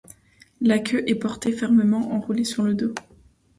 La 0.61 0.79
queue 0.79 1.03
est 1.05 1.13
portée 1.13 1.51
fermement 1.51 2.11
enroulée 2.11 2.43
sur 2.43 2.63
le 2.63 2.73
dos. 2.73 2.95